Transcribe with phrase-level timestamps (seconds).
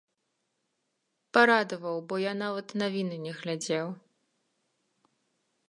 [1.37, 3.87] Парадаваў, бо я нават навіны не глядзеў.